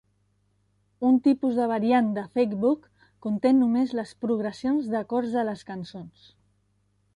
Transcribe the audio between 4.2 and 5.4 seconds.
progressions d'acords